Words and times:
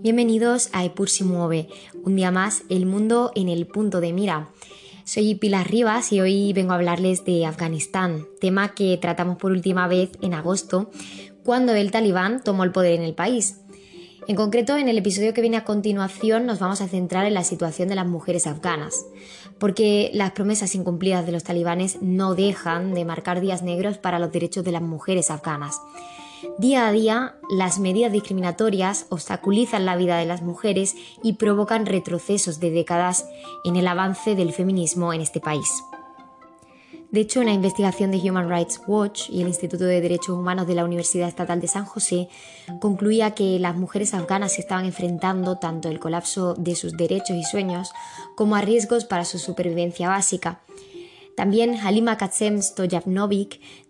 Bienvenidos 0.00 0.70
a 0.72 0.84
Epur 0.84 1.10
si 1.10 1.24
mueve, 1.24 1.68
un 2.04 2.14
día 2.14 2.30
más 2.30 2.62
el 2.68 2.86
mundo 2.86 3.32
en 3.34 3.48
el 3.48 3.66
punto 3.66 4.00
de 4.00 4.12
mira. 4.12 4.48
Soy 5.04 5.34
Pilar 5.34 5.68
Rivas 5.68 6.12
y 6.12 6.20
hoy 6.20 6.52
vengo 6.52 6.70
a 6.70 6.76
hablarles 6.76 7.24
de 7.24 7.44
Afganistán, 7.44 8.24
tema 8.40 8.74
que 8.74 8.96
tratamos 8.96 9.38
por 9.38 9.50
última 9.50 9.88
vez 9.88 10.12
en 10.22 10.34
agosto, 10.34 10.90
cuando 11.42 11.74
el 11.74 11.90
talibán 11.90 12.44
tomó 12.44 12.62
el 12.62 12.70
poder 12.70 12.94
en 12.94 13.02
el 13.02 13.14
país. 13.14 13.60
En 14.28 14.36
concreto, 14.36 14.76
en 14.76 14.88
el 14.88 14.98
episodio 14.98 15.34
que 15.34 15.40
viene 15.40 15.56
a 15.56 15.64
continuación 15.64 16.46
nos 16.46 16.60
vamos 16.60 16.80
a 16.80 16.86
centrar 16.86 17.26
en 17.26 17.34
la 17.34 17.42
situación 17.42 17.88
de 17.88 17.96
las 17.96 18.06
mujeres 18.06 18.46
afganas, 18.46 19.04
porque 19.58 20.10
las 20.14 20.30
promesas 20.30 20.76
incumplidas 20.76 21.26
de 21.26 21.32
los 21.32 21.42
talibanes 21.42 22.00
no 22.02 22.36
dejan 22.36 22.94
de 22.94 23.04
marcar 23.04 23.40
días 23.40 23.62
negros 23.62 23.98
para 23.98 24.20
los 24.20 24.30
derechos 24.30 24.62
de 24.64 24.72
las 24.72 24.82
mujeres 24.82 25.30
afganas. 25.32 25.80
Día 26.58 26.86
a 26.86 26.92
día, 26.92 27.36
las 27.50 27.78
medidas 27.78 28.12
discriminatorias 28.12 29.06
obstaculizan 29.08 29.86
la 29.86 29.96
vida 29.96 30.18
de 30.18 30.26
las 30.26 30.42
mujeres 30.42 30.94
y 31.22 31.34
provocan 31.34 31.86
retrocesos 31.86 32.60
de 32.60 32.70
décadas 32.70 33.26
en 33.64 33.76
el 33.76 33.88
avance 33.88 34.34
del 34.34 34.52
feminismo 34.52 35.12
en 35.12 35.20
este 35.20 35.40
país. 35.40 35.68
De 37.10 37.20
hecho, 37.20 37.40
una 37.40 37.54
investigación 37.54 38.10
de 38.10 38.18
Human 38.18 38.50
Rights 38.50 38.82
Watch 38.86 39.30
y 39.30 39.40
el 39.40 39.48
Instituto 39.48 39.84
de 39.84 40.02
Derechos 40.02 40.36
Humanos 40.36 40.66
de 40.66 40.74
la 40.74 40.84
Universidad 40.84 41.26
Estatal 41.26 41.58
de 41.58 41.66
San 41.66 41.86
José 41.86 42.28
concluía 42.80 43.30
que 43.30 43.58
las 43.58 43.76
mujeres 43.76 44.12
afganas 44.12 44.52
se 44.52 44.60
estaban 44.60 44.84
enfrentando 44.84 45.56
tanto 45.56 45.88
al 45.88 46.00
colapso 46.00 46.54
de 46.54 46.76
sus 46.76 46.98
derechos 46.98 47.36
y 47.36 47.44
sueños 47.44 47.92
como 48.36 48.56
a 48.56 48.60
riesgos 48.60 49.06
para 49.06 49.24
su 49.24 49.38
supervivencia 49.38 50.08
básica, 50.08 50.60
también 51.38 51.76
Halima 51.76 52.16
Katsem 52.16 52.58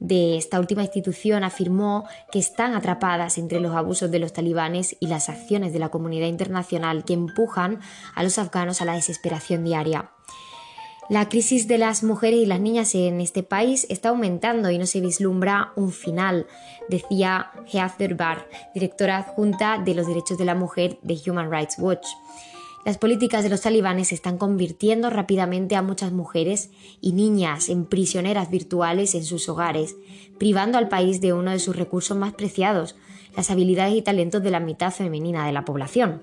de 0.00 0.36
esta 0.36 0.60
última 0.60 0.82
institución 0.82 1.44
afirmó 1.44 2.04
que 2.30 2.38
están 2.38 2.74
atrapadas 2.74 3.38
entre 3.38 3.58
los 3.58 3.74
abusos 3.74 4.10
de 4.10 4.18
los 4.18 4.34
talibanes 4.34 4.98
y 5.00 5.06
las 5.06 5.30
acciones 5.30 5.72
de 5.72 5.78
la 5.78 5.88
comunidad 5.88 6.26
internacional 6.26 7.06
que 7.06 7.14
empujan 7.14 7.80
a 8.14 8.22
los 8.22 8.38
afganos 8.38 8.82
a 8.82 8.84
la 8.84 8.92
desesperación 8.92 9.64
diaria. 9.64 10.10
La 11.08 11.30
crisis 11.30 11.66
de 11.68 11.78
las 11.78 12.02
mujeres 12.02 12.40
y 12.40 12.44
las 12.44 12.60
niñas 12.60 12.94
en 12.94 13.18
este 13.22 13.42
país 13.42 13.86
está 13.88 14.10
aumentando 14.10 14.70
y 14.70 14.76
no 14.76 14.84
se 14.84 15.00
vislumbra 15.00 15.72
un 15.74 15.90
final, 15.90 16.46
decía 16.90 17.52
Heather 17.72 18.14
Barr, 18.14 18.46
directora 18.74 19.16
adjunta 19.16 19.78
de 19.78 19.94
los 19.94 20.06
derechos 20.06 20.36
de 20.36 20.44
la 20.44 20.54
mujer 20.54 20.98
de 21.00 21.18
Human 21.26 21.50
Rights 21.50 21.76
Watch. 21.78 22.06
Las 22.84 22.96
políticas 22.96 23.42
de 23.42 23.50
los 23.50 23.60
talibanes 23.60 24.12
están 24.12 24.38
convirtiendo 24.38 25.10
rápidamente 25.10 25.76
a 25.76 25.82
muchas 25.82 26.12
mujeres 26.12 26.70
y 27.00 27.12
niñas 27.12 27.68
en 27.68 27.84
prisioneras 27.84 28.50
virtuales 28.50 29.14
en 29.14 29.24
sus 29.24 29.48
hogares, 29.48 29.96
privando 30.38 30.78
al 30.78 30.88
país 30.88 31.20
de 31.20 31.32
uno 31.32 31.50
de 31.50 31.58
sus 31.58 31.76
recursos 31.76 32.16
más 32.16 32.34
preciados, 32.34 32.96
las 33.36 33.50
habilidades 33.50 33.94
y 33.94 34.02
talentos 34.02 34.42
de 34.42 34.50
la 34.50 34.60
mitad 34.60 34.92
femenina 34.92 35.46
de 35.46 35.52
la 35.52 35.64
población. 35.64 36.22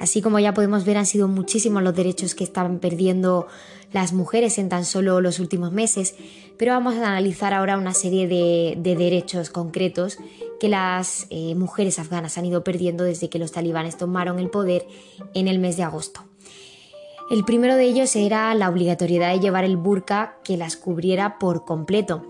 Así 0.00 0.22
como 0.22 0.38
ya 0.38 0.54
podemos 0.54 0.84
ver, 0.84 0.96
han 0.96 1.06
sido 1.06 1.28
muchísimos 1.28 1.82
los 1.82 1.94
derechos 1.94 2.34
que 2.34 2.44
están 2.44 2.78
perdiendo 2.78 3.48
las 3.92 4.12
mujeres 4.12 4.58
en 4.58 4.68
tan 4.68 4.84
solo 4.84 5.20
los 5.20 5.40
últimos 5.40 5.72
meses, 5.72 6.14
pero 6.56 6.72
vamos 6.72 6.94
a 6.96 7.08
analizar 7.08 7.54
ahora 7.54 7.78
una 7.78 7.94
serie 7.94 8.28
de, 8.28 8.76
derechos 8.96 9.50
concretos 9.50 10.18
que 10.60 10.68
las 10.68 11.26
eh, 11.30 11.54
mujeres 11.54 11.98
afganas 11.98 12.38
han 12.38 12.46
ido 12.46 12.64
perdiendo 12.64 13.04
desde 13.04 13.28
que 13.28 13.38
los 13.38 13.52
talibanes 13.52 13.96
tomaron 13.96 14.38
el 14.38 14.50
poder 14.50 14.86
en 15.34 15.48
el 15.48 15.58
mes 15.58 15.76
de 15.76 15.84
agosto. 15.84 16.24
El 17.30 17.44
primero 17.44 17.76
de 17.76 17.84
ellos 17.84 18.16
era 18.16 18.54
la 18.54 18.70
obligatoriedad 18.70 19.32
de 19.32 19.40
llevar 19.40 19.64
el 19.64 19.76
burka 19.76 20.38
que 20.44 20.56
las 20.56 20.76
cubriera 20.76 21.38
por 21.38 21.64
completo. 21.64 22.22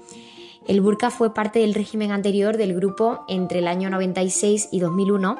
El 0.66 0.80
burka 0.80 1.10
fue 1.10 1.32
parte 1.32 1.60
del 1.60 1.74
régimen 1.74 2.10
anterior 2.10 2.56
del 2.56 2.74
grupo 2.74 3.24
entre 3.28 3.60
el 3.60 3.68
año 3.68 3.90
96 3.90 4.68
y 4.72 4.80
2001 4.80 5.38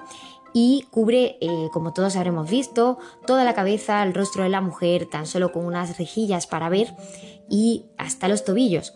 y 0.55 0.86
cubre, 0.91 1.36
eh, 1.41 1.69
como 1.72 1.92
todos 1.92 2.16
habremos 2.16 2.48
visto, 2.48 2.98
toda 3.27 3.44
la 3.44 3.55
cabeza, 3.55 4.03
el 4.03 4.15
rostro 4.15 4.44
de 4.44 4.49
la 4.49 4.60
mujer, 4.60 5.06
tan 5.06 5.26
solo 5.26 5.53
con 5.53 5.65
unas 5.65 5.99
rejillas 5.99 6.47
para 6.47 6.69
ver 6.69 6.94
y 7.50 7.87
hasta 7.99 8.28
los 8.28 8.44
tobillos. 8.44 8.94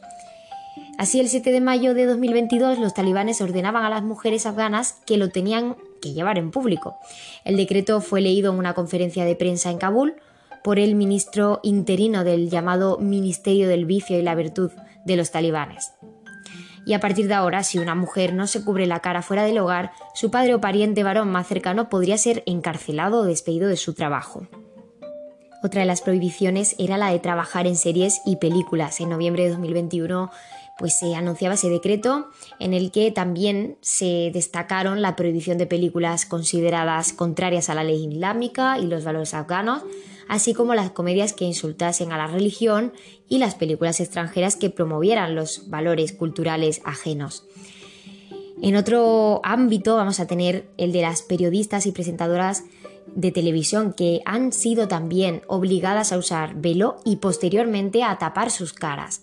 Así, 1.03 1.19
el 1.19 1.29
7 1.29 1.51
de 1.51 1.61
mayo 1.61 1.95
de 1.95 2.07
2022, 2.07 2.79
los 2.79 2.95
talibanes 2.95 3.41
ordenaban 3.41 3.85
a 3.85 3.91
las 3.91 4.05
mujeres 4.05 4.47
afganas 4.47 5.01
que 5.05 5.17
lo 5.17 5.31
tenían 5.31 5.75
que 6.01 6.13
llevar 6.13 6.39
en 6.39 6.53
público. 6.53 6.95
El 7.45 7.57
decreto 7.57 8.01
fue 8.01 8.21
leído 8.21 8.53
en 8.53 8.59
una 8.61 8.75
conferencia 8.75 9.25
de 9.25 9.35
prensa 9.35 9.73
en 9.73 9.79
Kabul 9.79 10.15
por 10.63 10.79
el 10.79 10.95
ministro 10.95 11.59
interino 11.65 12.23
del 12.23 12.51
llamado 12.51 12.99
Ministerio 12.99 13.67
del 13.67 13.85
Vicio 13.85 14.17
y 14.17 14.23
la 14.23 14.37
Virtud 14.37 14.71
de 15.05 15.17
los 15.17 15.33
talibanes 15.33 15.91
y 16.87 16.93
a 16.95 17.01
partir 17.01 17.27
de 17.27 17.35
ahora, 17.35 17.65
si 17.65 17.81
una 17.81 17.97
mujer 17.97 18.33
no 18.33 18.47
se 18.47 18.65
cubre 18.65 18.87
la 18.87 19.01
cara 19.01 19.23
fuera 19.23 19.43
del 19.43 19.59
hogar, 19.59 19.93
su 20.15 20.31
padre 20.31 20.55
o 20.55 20.61
pariente 20.61 21.03
varón 21.03 21.31
más 21.31 21.49
cercano 21.49 21.89
podría 21.89 22.17
ser 22.17 22.45
encarcelado 22.47 23.21
o 23.21 23.25
despedido 23.25 23.69
de 23.69 23.77
su 23.77 23.95
trabajo. 23.95 24.47
Otra 25.65 25.83
de 25.83 25.87
las 25.87 26.03
prohibiciones 26.03 26.75
era 26.79 26.99
la 26.99 27.13
de 27.13 27.21
trabajar 27.21 27.69
en 27.69 27.77
series 27.77 28.21
y 28.27 28.37
películas. 28.37 29.01
En 29.01 29.11
noviembre 29.11 29.45
de 29.45 29.51
2021 29.51 30.29
pues 30.79 30.99
se 30.99 31.15
anunciaba 31.15 31.55
ese 31.55 31.69
decreto 31.69 32.29
en 32.59 32.75
el 32.75 32.91
que 32.91 33.11
también 33.11 33.77
se 33.81 34.31
destacaron 34.33 35.03
la 35.03 35.17
prohibición 35.17 35.59
de 35.59 35.67
películas 35.67 36.27
consideradas 36.27 37.13
contrarias 37.13 37.69
a 37.69 37.75
la 37.75 37.85
ley 37.85 38.07
islámica 38.07 38.79
y 38.79 38.87
los 38.87 39.05
valores 39.05 39.35
afganos, 39.35 39.83
así 40.29 40.55
como 40.55 40.75
las 40.75 40.91
comedias 40.91 41.33
que 41.33 41.45
insultasen 41.45 42.13
a 42.13 42.19
la 42.19 42.27
religión 42.27 42.93
y 43.29 43.39
las 43.39 43.55
películas 43.55 44.01
extranjeras 44.01 44.57
que 44.57 44.71
promovieran 44.71 45.35
los 45.35 45.69
valores 45.69 46.13
culturales 46.13 46.81
ajenos. 46.85 47.45
En 48.63 48.77
otro 48.77 49.41
ámbito 49.43 49.97
vamos 49.97 50.21
a 50.21 50.27
tener 50.27 50.69
el 50.79 50.93
de 50.93 51.03
las 51.03 51.23
periodistas 51.23 51.85
y 51.87 51.93
presentadoras 51.93 52.65
de 53.15 53.33
televisión 53.33 53.93
que 53.93 54.21
han 54.25 54.53
sido 54.53 54.89
también 54.89 55.43
obligadas 55.49 56.13
a 56.13 56.19
usar 56.19 56.55
velo 56.55 56.97
y 57.05 57.17
posteriormente 57.17 58.05
a 58.05 58.17
tapar 58.19 58.51
sus 58.51 58.73
caras. 58.73 59.23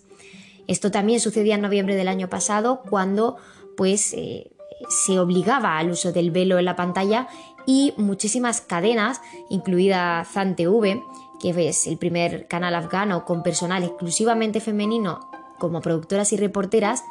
Esto 0.70 0.92
también 0.92 1.18
sucedía 1.18 1.56
en 1.56 1.62
noviembre 1.62 1.96
del 1.96 2.06
año 2.06 2.30
pasado 2.30 2.82
cuando 2.88 3.36
pues 3.76 4.14
eh, 4.14 4.52
se 4.88 5.18
obligaba 5.18 5.78
al 5.78 5.90
uso 5.90 6.12
del 6.12 6.30
velo 6.30 6.60
en 6.60 6.64
la 6.64 6.76
pantalla 6.76 7.26
y 7.66 7.92
muchísimas 7.96 8.60
cadenas, 8.60 9.20
incluida 9.48 10.24
Zan 10.24 10.54
TV, 10.54 11.02
que 11.40 11.68
es 11.68 11.88
el 11.88 11.98
primer 11.98 12.46
canal 12.46 12.76
afgano 12.76 13.24
con 13.24 13.42
personal 13.42 13.82
exclusivamente 13.82 14.60
femenino 14.60 15.28
como 15.58 15.80
productoras 15.80 16.32
y 16.32 16.36
reporteras, 16.36 17.02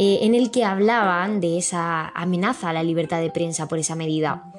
eh, 0.00 0.18
en 0.22 0.34
el 0.34 0.50
que 0.50 0.64
hablaban 0.64 1.40
de 1.40 1.58
esa 1.58 2.08
amenaza 2.08 2.70
a 2.70 2.72
la 2.72 2.82
libertad 2.82 3.20
de 3.20 3.30
prensa 3.30 3.68
por 3.68 3.78
esa 3.78 3.94
medida. 3.94 4.52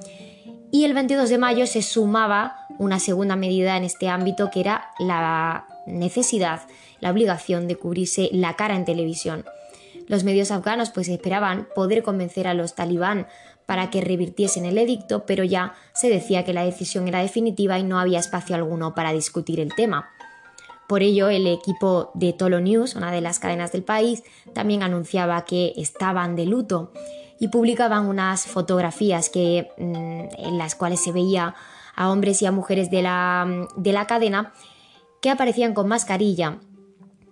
Y 0.72 0.86
el 0.86 0.94
22 0.94 1.30
de 1.30 1.38
mayo 1.38 1.68
se 1.68 1.82
sumaba 1.82 2.56
una 2.80 2.98
segunda 3.00 3.36
medida 3.36 3.76
en 3.76 3.84
este 3.84 4.08
ámbito 4.08 4.50
que 4.50 4.62
era 4.62 4.92
la 5.00 5.68
necesidad, 5.86 6.62
la 7.00 7.12
obligación 7.12 7.68
de 7.68 7.76
cubrirse 7.76 8.30
la 8.32 8.56
cara 8.56 8.76
en 8.76 8.86
televisión. 8.86 9.46
Los 10.08 10.24
medios 10.24 10.52
afganos 10.52 10.90
pues 10.90 11.08
esperaban 11.08 11.68
poder 11.76 12.04
convencer 12.04 12.48
a 12.48 12.54
los 12.54 12.76
talibán 12.76 13.28
para 13.66 13.90
que 13.90 14.02
revirtiesen 14.02 14.66
el 14.66 14.78
edicto, 14.78 15.26
pero 15.26 15.44
ya 15.44 15.74
se 15.94 16.10
decía 16.10 16.44
que 16.44 16.54
la 16.54 16.66
decisión 16.66 17.08
era 17.08 17.22
definitiva 17.22 17.80
y 17.80 17.84
no 17.84 18.00
había 18.00 18.20
espacio 18.20 18.56
alguno 18.56 18.94
para 18.94 19.14
discutir 19.14 19.60
el 19.60 19.74
tema. 19.74 20.10
Por 20.90 21.04
ello, 21.04 21.30
el 21.30 21.48
equipo 21.48 22.12
de 22.14 22.34
Tolo 22.34 22.60
News, 22.60 22.96
una 22.96 23.14
de 23.14 23.22
las 23.22 23.40
cadenas 23.40 23.72
del 23.72 23.84
país, 23.84 24.24
también 24.54 24.84
anunciaba 24.84 25.46
que 25.46 25.72
estaban 25.78 26.36
de 26.36 26.46
luto 26.46 26.92
y 27.40 27.48
publicaban 27.48 28.08
unas 28.08 28.46
fotografías 28.46 29.30
que, 29.30 29.70
mm, 29.78 30.46
en 30.48 30.58
las 30.58 30.76
cuales 30.76 31.02
se 31.02 31.14
veía 31.14 31.56
a 31.96 32.12
hombres 32.12 32.42
y 32.42 32.46
a 32.46 32.52
mujeres 32.52 32.92
de 32.92 33.04
la, 33.04 33.68
de 33.78 33.94
la 33.94 34.06
cadena 34.06 34.52
que 35.22 35.30
aparecían 35.30 35.74
con 35.74 35.88
mascarilla. 35.88 36.60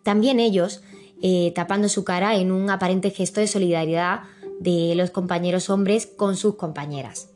También 0.03 0.39
ellos 0.39 0.81
eh, 1.21 1.51
tapando 1.53 1.89
su 1.89 2.05
cara 2.05 2.37
en 2.37 2.51
un 2.51 2.69
aparente 2.69 3.09
gesto 3.09 3.41
de 3.41 3.47
solidaridad 3.47 4.21
de 4.59 4.93
los 4.95 5.11
compañeros 5.11 5.69
hombres 5.69 6.05
con 6.05 6.37
sus 6.37 6.55
compañeras. 6.55 7.29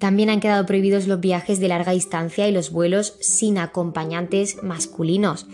También 0.00 0.30
han 0.30 0.40
quedado 0.40 0.64
prohibidos 0.64 1.06
los 1.06 1.20
viajes 1.20 1.60
de 1.60 1.68
larga 1.68 1.92
distancia 1.92 2.48
y 2.48 2.52
los 2.52 2.70
vuelos 2.70 3.16
sin 3.20 3.58
acompañantes 3.58 4.62
masculinos. 4.62 5.46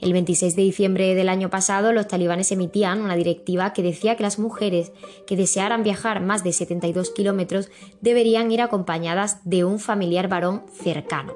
El 0.00 0.12
26 0.12 0.56
de 0.56 0.62
diciembre 0.62 1.14
del 1.14 1.28
año 1.28 1.50
pasado, 1.50 1.92
los 1.92 2.08
talibanes 2.08 2.50
emitían 2.50 3.00
una 3.00 3.14
directiva 3.14 3.72
que 3.72 3.84
decía 3.84 4.16
que 4.16 4.24
las 4.24 4.40
mujeres 4.40 4.90
que 5.24 5.36
desearan 5.36 5.84
viajar 5.84 6.20
más 6.20 6.42
de 6.42 6.52
72 6.52 7.10
kilómetros 7.10 7.70
deberían 8.00 8.50
ir 8.50 8.60
acompañadas 8.60 9.38
de 9.44 9.64
un 9.64 9.78
familiar 9.78 10.26
varón 10.26 10.64
cercano. 10.72 11.34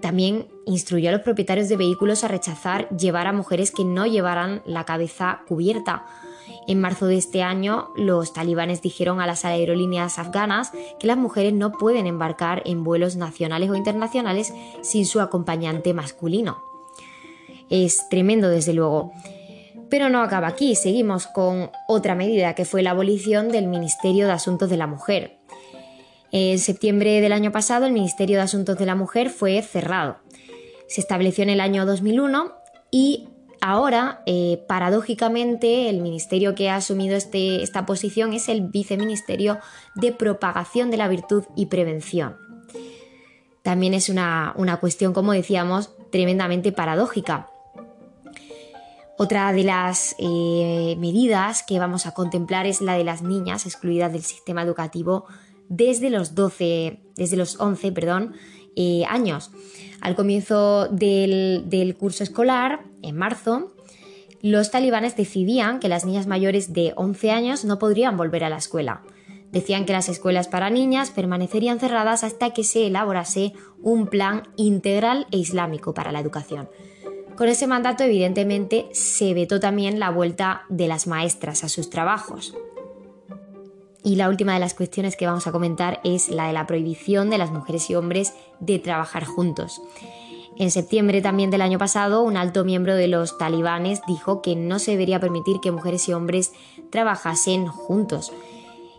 También 0.00 0.48
instruyó 0.66 1.08
a 1.08 1.12
los 1.12 1.22
propietarios 1.22 1.68
de 1.68 1.76
vehículos 1.76 2.24
a 2.24 2.28
rechazar 2.28 2.88
llevar 2.90 3.26
a 3.26 3.32
mujeres 3.32 3.70
que 3.70 3.84
no 3.84 4.06
llevaran 4.06 4.62
la 4.64 4.84
cabeza 4.84 5.42
cubierta. 5.46 6.04
En 6.68 6.80
marzo 6.80 7.06
de 7.06 7.16
este 7.16 7.42
año, 7.42 7.90
los 7.96 8.32
talibanes 8.32 8.82
dijeron 8.82 9.20
a 9.20 9.26
las 9.26 9.44
aerolíneas 9.44 10.18
afganas 10.18 10.72
que 10.98 11.06
las 11.06 11.16
mujeres 11.16 11.52
no 11.52 11.72
pueden 11.72 12.06
embarcar 12.06 12.62
en 12.66 12.84
vuelos 12.84 13.16
nacionales 13.16 13.70
o 13.70 13.74
internacionales 13.74 14.52
sin 14.82 15.06
su 15.06 15.20
acompañante 15.20 15.94
masculino. 15.94 16.58
Es 17.70 18.08
tremendo, 18.08 18.48
desde 18.48 18.74
luego. 18.74 19.12
Pero 19.88 20.08
no 20.08 20.22
acaba 20.22 20.48
aquí, 20.48 20.74
seguimos 20.74 21.26
con 21.28 21.70
otra 21.86 22.14
medida 22.14 22.54
que 22.54 22.64
fue 22.64 22.82
la 22.82 22.90
abolición 22.90 23.50
del 23.50 23.68
Ministerio 23.68 24.26
de 24.26 24.32
Asuntos 24.32 24.68
de 24.68 24.76
la 24.76 24.88
Mujer. 24.88 25.38
En 26.32 26.58
septiembre 26.58 27.20
del 27.20 27.32
año 27.32 27.52
pasado 27.52 27.86
el 27.86 27.92
Ministerio 27.92 28.36
de 28.36 28.42
Asuntos 28.42 28.78
de 28.78 28.86
la 28.86 28.94
Mujer 28.94 29.30
fue 29.30 29.60
cerrado. 29.62 30.18
Se 30.88 31.00
estableció 31.00 31.42
en 31.44 31.50
el 31.50 31.60
año 31.60 31.86
2001 31.86 32.52
y 32.90 33.28
ahora, 33.60 34.22
eh, 34.26 34.64
paradójicamente, 34.68 35.88
el 35.88 36.00
ministerio 36.00 36.54
que 36.54 36.70
ha 36.70 36.76
asumido 36.76 37.16
este, 37.16 37.62
esta 37.62 37.86
posición 37.86 38.32
es 38.32 38.48
el 38.48 38.62
Viceministerio 38.62 39.58
de 39.94 40.12
Propagación 40.12 40.90
de 40.90 40.96
la 40.96 41.08
Virtud 41.08 41.44
y 41.56 41.66
Prevención. 41.66 42.36
También 43.62 43.94
es 43.94 44.08
una, 44.08 44.54
cuestión, 44.80 45.12
como 45.12 45.32
decíamos, 45.32 45.90
tremendamente 46.12 46.70
paradójica. 46.70 47.48
Otra 49.18 49.52
de 49.52 49.64
las 49.64 50.14
eh, 50.18 50.94
medidas 50.98 51.64
que 51.64 51.80
vamos 51.80 52.06
a 52.06 52.14
contemplar 52.14 52.66
es 52.66 52.80
la 52.80 52.94
de 52.94 53.02
las 53.02 53.22
niñas 53.22 53.66
excluidas 53.66 54.12
del 54.12 54.22
sistema 54.22 54.62
educativo 54.62 55.24
desde 55.68 56.10
los 56.10 56.34
12, 56.34 57.00
desde 57.16 57.36
los 57.36 57.60
11, 57.60 57.92
perdón, 57.92 58.34
eh, 58.76 59.04
años. 59.08 59.50
Al 60.00 60.14
comienzo 60.14 60.88
del, 60.88 61.96
curso 61.98 62.22
escolar, 62.22 62.84
en 63.02 63.16
marzo, 63.16 63.74
los 64.42 64.70
talibanes 64.70 65.16
decidían 65.16 65.80
que 65.80 65.88
las 65.88 66.04
niñas 66.04 66.26
mayores 66.26 66.72
de 66.72 66.92
11 66.96 67.30
años 67.30 67.64
no 67.64 67.78
podrían 67.78 68.16
volver 68.16 68.44
a 68.44 68.50
la 68.50 68.58
escuela. 68.58 69.02
Decían 69.50 69.86
que 69.86 69.92
las 69.92 70.08
escuelas 70.08 70.48
para 70.48 70.70
niñas 70.70 71.10
permanecerían 71.10 71.80
cerradas 71.80 72.24
hasta 72.24 72.50
que 72.50 72.64
se 72.64 72.86
elaborase 72.86 73.54
un 73.80 74.06
plan 74.06 74.42
integral 74.56 75.26
e 75.30 75.38
islámico 75.38 75.94
para 75.94 76.12
la 76.12 76.20
educación. 76.20 76.68
Con 77.36 77.48
ese 77.48 77.66
mandato, 77.66 78.04
evidentemente, 78.04 78.88
se 78.92 79.34
vetó 79.34 79.60
también 79.60 79.98
la 79.98 80.10
vuelta 80.10 80.64
de 80.68 80.88
las 80.88 81.06
maestras 81.06 81.64
a 81.64 81.68
sus 81.68 81.90
trabajos. 81.90 82.54
Y 84.06 84.14
la 84.14 84.28
última 84.28 84.54
de 84.54 84.60
las 84.60 84.74
cuestiones 84.74 85.16
que 85.16 85.26
vamos 85.26 85.48
a 85.48 85.50
comentar 85.52 85.98
es 86.04 86.28
la 86.28 86.46
de 86.46 86.52
la 86.52 86.68
prohibición 86.68 87.28
de 87.28 87.38
las 87.38 87.50
mujeres 87.50 87.90
y 87.90 87.96
hombres 87.96 88.34
de 88.60 88.78
trabajar 88.78 89.24
juntos. 89.24 89.82
En 90.56 90.70
septiembre 90.70 91.20
también 91.22 91.50
del 91.50 91.60
año 91.60 91.76
pasado, 91.76 92.22
un 92.22 92.36
alto 92.36 92.64
miembro 92.64 92.94
de 92.94 93.08
los 93.08 93.36
talibanes 93.36 94.02
dijo 94.06 94.42
que 94.42 94.54
no 94.54 94.78
se 94.78 94.92
debería 94.92 95.18
permitir 95.18 95.56
que 95.60 95.72
mujeres 95.72 96.08
y 96.08 96.12
hombres 96.12 96.52
trabajasen 96.90 97.66
juntos. 97.66 98.32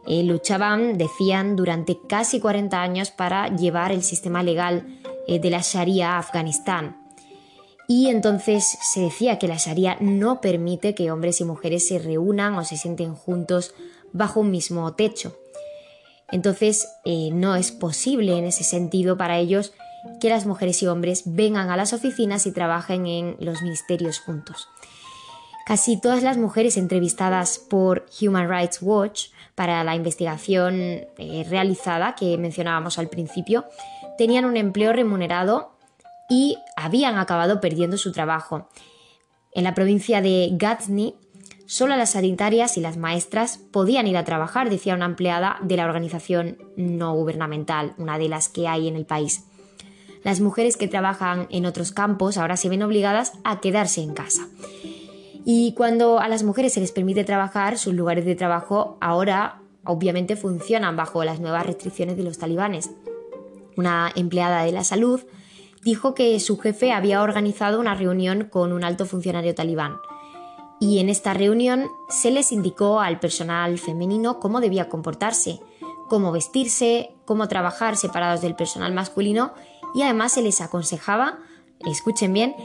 Eh, 0.08 0.24
luchaban, 0.24 0.98
decían, 0.98 1.56
durante 1.56 1.98
casi 2.06 2.42
40 2.42 2.82
años 2.82 3.10
para 3.10 3.48
llevar 3.56 3.94
el 3.94 4.04
sistema 4.04 4.44
legal 4.44 5.00
eh, 5.26 5.40
de 5.40 5.50
la 5.50 5.62
Sharia 5.62 6.16
a 6.16 6.20
Afganistán. 6.20 6.98
Y 7.88 8.08
entonces 8.08 8.78
se 8.82 9.00
decía 9.00 9.40
que 9.40 9.48
la 9.48 9.56
Sharia 9.56 9.96
no 10.02 10.42
permite 10.42 10.94
que 10.94 11.12
hombres 11.12 11.40
y 11.40 11.46
mujeres 11.46 11.88
se 11.88 11.98
reúnan 11.98 12.56
o 12.56 12.66
se 12.66 12.76
sienten 12.76 13.16
juntos 13.16 13.74
bajo 14.14 14.40
un 14.40 14.52
mismo 14.52 14.94
techo. 14.94 15.38
Entonces 16.32 16.88
eh, 17.06 17.30
no 17.32 17.56
es 17.56 17.72
posible 17.72 18.38
en 18.38 18.46
ese 18.46 18.64
sentido 18.64 19.18
para 19.18 19.38
ellos 19.38 19.74
que 20.20 20.30
las 20.30 20.46
mujeres 20.46 20.82
y 20.84 20.88
hombres 20.88 21.24
vengan 21.26 21.70
a 21.70 21.78
las 21.78 21.94
oficinas 21.94 22.46
y 22.46 22.52
trabajen 22.52 23.08
en 23.08 23.38
los 23.40 23.62
ministerios 23.62 24.20
juntos. 24.20 24.68
Casi 25.66 26.00
todas 26.00 26.24
las 26.24 26.38
mujeres 26.38 26.78
entrevistadas 26.78 27.60
por 27.60 28.06
Human 28.22 28.50
Rights 28.50 28.80
Watch 28.82 29.28
para 29.54 29.84
la 29.84 29.96
investigación 29.96 30.76
eh, 31.18 31.46
realizada 31.50 32.16
que 32.16 32.38
mencionábamos 32.38 33.00
al 33.00 33.10
principio 33.10 33.66
tenían 34.18 34.46
un 34.46 34.58
empleo 34.58 34.94
remunerado 34.94 35.74
y 36.30 36.58
habían 36.76 37.18
acabado 37.18 37.62
perdiendo 37.62 37.98
su 37.98 38.12
trabajo. 38.12 38.70
En 39.54 39.64
la 39.64 39.74
provincia 39.74 40.22
de 40.22 40.50
Ghazni, 40.54 41.16
Solo 41.68 41.98
las 41.98 42.12
sanitarias 42.12 42.78
y 42.78 42.80
las 42.82 42.96
maestras 42.96 43.58
podían 43.58 44.08
ir 44.08 44.16
a 44.16 44.24
trabajar, 44.24 44.70
decía 44.70 44.96
una 44.96 45.04
empleada 45.04 45.58
de 45.62 45.76
la 45.76 45.84
organización 45.84 46.58
no 46.78 47.14
gubernamental, 47.14 47.94
una 47.98 48.18
de 48.18 48.30
las 48.30 48.48
que 48.48 48.70
hay 48.70 48.88
en 48.88 48.96
el 48.96 49.06
país. 49.06 49.44
Las 50.24 50.40
mujeres 50.40 50.78
que 50.78 50.88
trabajan 50.88 51.46
en 51.50 51.66
otros 51.66 51.92
campos 51.92 52.38
ahora 52.38 52.56
se 52.56 52.70
ven 52.70 52.84
obligadas 52.84 53.34
a 53.44 53.60
quedarse 53.60 54.02
en 54.02 54.14
casa. 54.14 54.48
Y 55.44 55.74
cuando 55.74 56.20
a 56.20 56.30
las 56.30 56.44
mujeres 56.44 56.72
se 56.72 56.80
les 56.80 56.94
permite 56.94 57.26
trabajar, 57.26 57.78
sus 57.78 57.94
lugares 57.94 58.24
de 58.24 58.36
trabajo 58.36 58.98
ahora 59.02 59.60
obviamente 59.84 60.38
funcionan 60.38 60.96
bajo 60.96 61.26
las 61.26 61.42
nuevas 61.42 61.66
restricciones 61.66 62.16
de 62.16 62.24
los 62.24 62.38
talibanes. 62.38 62.92
Una 63.76 64.10
empleada 64.16 64.64
de 64.64 64.72
la 64.72 64.86
salud 64.86 65.20
dijo 65.84 66.14
que 66.14 66.40
su 66.40 66.58
jefe 66.58 66.94
había 66.94 67.22
organizado 67.22 67.78
una 67.82 67.94
reunión 67.94 68.46
con 68.46 68.72
un 68.72 68.86
alto 68.86 69.06
funcionario 69.06 69.54
talibán 69.54 69.98
y 70.80 71.00
en 71.00 71.10
esta 71.10 71.34
reunión 71.34 71.90
se 72.10 72.32
les 72.32 72.52
indicó 72.52 73.00
al 73.00 73.20
personal 73.20 73.78
femenino 73.80 74.40
cómo 74.40 74.62
debía 74.62 74.90
comportarse, 74.90 75.60
cómo 76.08 76.32
vestirse, 76.32 77.16
cómo 77.26 77.48
trabajar 77.48 77.98
separados 77.98 78.42
del 78.42 78.56
personal 78.56 78.94
masculino 78.94 79.54
y 79.96 80.04
además 80.04 80.34
se 80.34 80.42
les 80.42 80.62
aconsejaba, 80.62 81.40
escuchen 81.86 82.34
bien, 82.34 82.56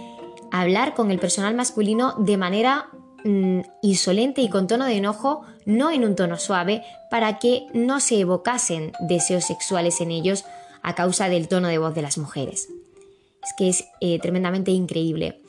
hablar 0.50 0.94
con 0.94 1.10
el 1.10 1.18
personal 1.18 1.54
masculino 1.54 2.14
de 2.18 2.36
manera 2.36 2.90
mm, 3.24 3.60
insolente 3.82 4.42
y 4.42 4.48
con 4.48 4.66
tono 4.66 4.84
de 4.84 4.96
enojo, 4.96 5.42
no 5.64 5.90
en 5.90 6.04
un 6.04 6.14
tono 6.14 6.36
suave, 6.36 6.82
para 7.10 7.38
que 7.38 7.66
no 7.72 8.00
se 8.00 8.20
evocasen 8.20 8.92
deseos 9.00 9.44
sexuales 9.44 10.00
en 10.00 10.10
ellos 10.10 10.44
a 10.82 10.94
causa 10.94 11.28
del 11.28 11.48
tono 11.48 11.68
de 11.68 11.78
voz 11.78 11.94
de 11.94 12.02
las 12.02 12.18
mujeres. 12.18 12.68
Es 13.42 13.54
que 13.56 13.68
es 13.68 13.84
eh, 14.00 14.18
tremendamente 14.20 14.70
increíble. 14.70 15.40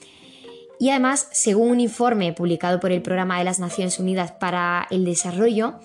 Y 0.83 0.89
además, 0.89 1.29
según 1.31 1.71
un 1.71 1.79
informe 1.79 2.33
publicado 2.33 2.81
por 2.81 2.91
el 2.91 3.01
Programa 3.01 3.37
de 3.37 3.45
las 3.45 3.57
Naciones 3.57 3.99
Unidas 3.99 4.33
para 4.33 4.85
el 4.91 5.05
Desarrollo, 5.05 5.75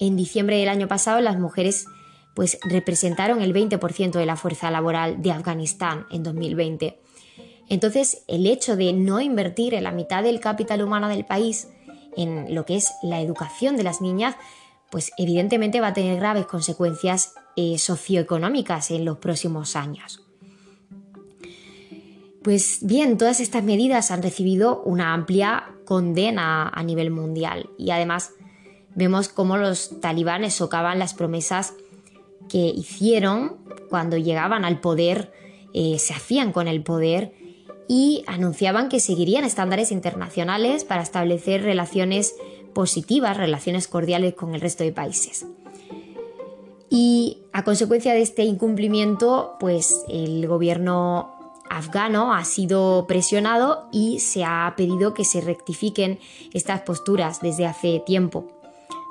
en 0.00 0.16
diciembre 0.16 0.58
del 0.58 0.68
año 0.68 0.88
pasado 0.88 1.20
las 1.20 1.38
mujeres 1.38 1.86
pues 2.34 2.58
representaron 2.64 3.42
el 3.42 3.54
20% 3.54 4.10
de 4.10 4.26
la 4.26 4.34
fuerza 4.34 4.72
laboral 4.72 5.22
de 5.22 5.30
Afganistán 5.30 6.06
en 6.10 6.24
2020. 6.24 7.00
Entonces, 7.68 8.24
el 8.26 8.44
hecho 8.44 8.74
de 8.74 8.92
no 8.92 9.20
invertir 9.20 9.72
en 9.72 9.84
la 9.84 9.92
mitad 9.92 10.24
del 10.24 10.40
capital 10.40 10.82
humano 10.82 11.08
del 11.08 11.24
país 11.24 11.68
en 12.16 12.52
lo 12.52 12.64
que 12.64 12.74
es 12.74 12.90
la 13.04 13.20
educación 13.20 13.76
de 13.76 13.84
las 13.84 14.00
niñas, 14.00 14.34
pues 14.90 15.12
evidentemente 15.16 15.80
va 15.80 15.86
a 15.86 15.94
tener 15.94 16.16
graves 16.16 16.46
consecuencias 16.46 17.34
eh, 17.54 17.78
socioeconómicas 17.78 18.90
en 18.90 19.04
los 19.04 19.18
próximos 19.18 19.76
años. 19.76 20.26
Pues 22.42 22.78
bien, 22.80 23.18
todas 23.18 23.40
estas 23.40 23.62
medidas 23.62 24.10
han 24.10 24.22
recibido 24.22 24.82
una 24.84 25.12
amplia 25.12 25.74
condena 25.84 26.68
a 26.68 26.82
nivel 26.82 27.10
mundial 27.10 27.68
y 27.76 27.90
además 27.90 28.30
vemos 28.94 29.28
cómo 29.28 29.58
los 29.58 30.00
talibanes 30.00 30.54
socavan 30.54 30.98
las 30.98 31.12
promesas 31.12 31.74
que 32.48 32.58
hicieron 32.58 33.58
cuando 33.90 34.16
llegaban 34.16 34.64
al 34.64 34.80
poder, 34.80 35.32
eh, 35.74 35.98
se 35.98 36.14
hacían 36.14 36.52
con 36.52 36.66
el 36.66 36.82
poder 36.82 37.34
y 37.88 38.24
anunciaban 38.26 38.88
que 38.88 39.00
seguirían 39.00 39.44
estándares 39.44 39.92
internacionales 39.92 40.84
para 40.84 41.02
establecer 41.02 41.62
relaciones 41.62 42.34
positivas, 42.72 43.36
relaciones 43.36 43.86
cordiales 43.86 44.34
con 44.34 44.54
el 44.54 44.60
resto 44.60 44.84
de 44.84 44.92
países. 44.92 45.44
Y 46.88 47.38
a 47.52 47.64
consecuencia 47.64 48.14
de 48.14 48.22
este 48.22 48.44
incumplimiento, 48.44 49.56
pues 49.60 50.04
el 50.08 50.46
gobierno 50.46 51.39
afgano 51.70 52.34
ha 52.34 52.44
sido 52.44 53.06
presionado 53.06 53.88
y 53.92 54.18
se 54.18 54.44
ha 54.44 54.74
pedido 54.76 55.14
que 55.14 55.24
se 55.24 55.40
rectifiquen 55.40 56.18
estas 56.52 56.82
posturas 56.82 57.40
desde 57.40 57.64
hace 57.64 58.02
tiempo. 58.04 58.48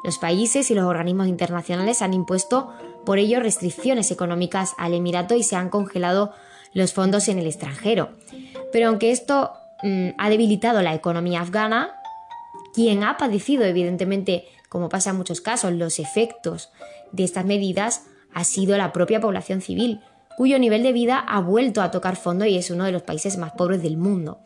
Los 0.03 0.17
países 0.17 0.69
y 0.69 0.75
los 0.75 0.85
organismos 0.85 1.27
internacionales 1.27 2.01
han 2.01 2.13
impuesto 2.13 2.69
por 3.05 3.17
ello 3.17 3.39
restricciones 3.39 4.11
económicas 4.11 4.75
al 4.77 4.93
Emirato 4.93 5.35
y 5.35 5.43
se 5.43 5.55
han 5.55 5.69
congelado 5.69 6.33
los 6.73 6.93
fondos 6.93 7.27
en 7.29 7.39
el 7.39 7.47
extranjero. 7.47 8.09
Pero 8.71 8.89
aunque 8.89 9.11
esto 9.11 9.53
mm, 9.81 10.09
ha 10.17 10.29
debilitado 10.29 10.81
la 10.81 10.93
economía 10.93 11.41
afgana, 11.41 11.95
quien 12.73 13.03
ha 13.03 13.17
padecido 13.17 13.63
evidentemente, 13.63 14.45
como 14.67 14.89
pasa 14.89 15.11
en 15.11 15.17
muchos 15.17 15.41
casos, 15.41 15.71
los 15.71 15.97
efectos 15.97 16.71
de 17.11 17.23
estas 17.23 17.45
medidas 17.45 18.03
ha 18.33 18.43
sido 18.43 18.77
la 18.77 18.91
propia 18.91 19.19
población 19.19 19.61
civil, 19.61 20.01
cuyo 20.39 20.57
nivel 20.57 20.83
de 20.83 20.93
vida 20.93 21.19
ha 21.19 21.41
vuelto 21.41 21.81
a 21.81 21.91
tocar 21.91 22.15
fondo 22.15 22.45
y 22.45 22.55
es 22.55 22.71
uno 22.71 22.85
de 22.85 22.93
los 22.93 23.01
países 23.01 23.35
más 23.35 23.51
pobres 23.51 23.83
del 23.83 23.97
mundo. 23.97 24.39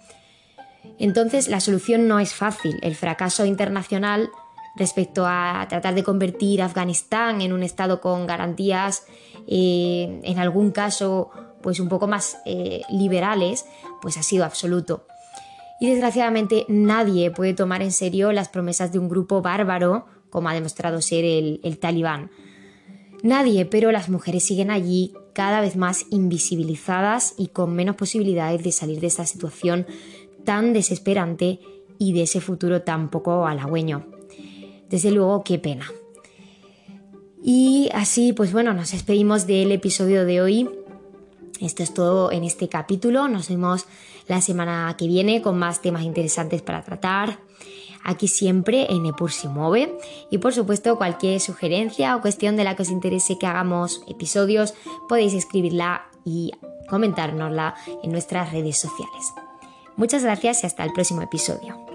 Entonces, 0.98 1.48
la 1.50 1.60
solución 1.60 2.08
no 2.08 2.20
es 2.20 2.34
fácil. 2.34 2.80
El 2.82 2.96
fracaso 2.96 3.46
internacional 3.46 4.32
respecto 4.76 5.28
a 5.28 5.68
tratar 5.70 5.94
de 5.94 6.04
convertir 6.04 6.64
a 6.64 6.66
Afganistán 6.66 7.42
en 7.42 7.54
un 7.54 7.62
estado 7.62 8.02
con 8.02 8.26
garantías, 8.26 9.06
eh, 9.48 10.20
en 10.24 10.40
algún 10.40 10.72
caso, 10.72 11.30
pues 11.62 11.80
un 11.80 11.90
poco 11.90 12.08
más 12.08 12.40
eh, 12.48 12.82
liberales, 12.90 13.68
pues 14.02 14.18
ha 14.18 14.24
sido 14.24 14.46
absoluto. 14.46 15.06
Y 15.80 15.92
desgraciadamente 15.92 16.66
nadie 16.70 17.30
puede 17.30 17.54
tomar 17.54 17.84
en 17.84 17.92
serio 17.92 18.32
las 18.32 18.50
promesas 18.50 18.92
de 18.92 18.98
un 18.98 19.10
grupo 19.10 19.44
bárbaro, 19.44 20.08
como 20.32 20.50
ha 20.50 20.56
demostrado 20.56 21.02
ser 21.04 21.24
el, 21.24 21.62
el 21.64 21.78
talibán. 21.78 22.32
Nadie, 23.22 23.66
pero 23.66 23.92
las 23.92 24.10
mujeres 24.10 24.44
siguen 24.44 24.72
allí 24.72 25.14
cada 25.34 25.62
vez 25.62 25.76
más 25.76 26.06
invisibilizadas 26.10 27.34
y 27.38 27.48
con 27.48 27.76
menos 27.76 27.96
posibilidades 27.96 28.64
de 28.64 28.72
salir 28.72 29.00
de 29.00 29.08
esta 29.08 29.26
situación 29.26 29.86
tan 30.44 30.74
desesperante 30.74 31.60
y 31.98 32.14
de 32.14 32.24
ese 32.24 32.42
futuro 32.42 32.82
tan 32.82 33.10
poco 33.10 33.46
halagüeño. 33.46 34.06
Desde 34.90 35.12
luego, 35.12 35.44
qué 35.44 35.60
pena. 35.60 35.86
Y 37.44 37.90
así, 37.94 38.32
pues 38.34 38.54
bueno, 38.54 38.74
nos 38.74 38.92
despedimos 38.92 39.48
del 39.48 39.72
episodio 39.72 40.26
de 40.26 40.42
hoy. 40.42 40.70
Esto 41.60 41.84
es 41.84 41.94
todo 41.94 42.32
en 42.32 42.44
este 42.44 42.70
capítulo. 42.70 43.28
Nos 43.28 43.50
vemos 43.50 43.86
la 44.28 44.42
semana 44.42 44.96
que 44.98 45.08
viene 45.08 45.42
con 45.42 45.58
más 45.58 45.82
temas 45.82 46.04
interesantes 46.04 46.62
para 46.62 46.84
tratar. 46.84 47.40
Aquí 48.04 48.28
siempre 48.28 48.92
en 48.92 49.06
Epur 49.06 49.32
se 49.32 49.48
mueve. 49.48 49.98
Y 50.30 50.40
por 50.40 50.54
supuesto, 50.54 50.98
cualquier 50.98 51.40
sugerencia 51.40 52.16
o 52.16 52.22
cuestión 52.22 52.56
de 52.56 52.64
la 52.64 52.76
que 52.76 52.84
os 52.84 52.92
interese 52.92 53.38
que 53.38 53.48
hagamos 53.48 54.04
episodios, 54.08 54.74
podéis 55.08 55.34
escribirla 55.34 56.06
y 56.26 56.52
comentárnosla 56.88 57.76
en 58.04 58.12
nuestras 58.12 58.52
redes 58.52 58.80
sociales. 58.80 59.34
Muchas 59.96 60.24
gracias 60.24 60.64
y 60.64 60.68
hasta 60.68 60.84
el 60.84 60.94
próximo 60.94 61.22
episodio. 61.22 61.93